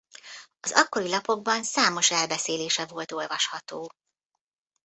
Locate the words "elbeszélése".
2.11-2.85